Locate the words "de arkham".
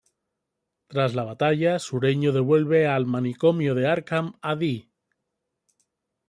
3.75-4.33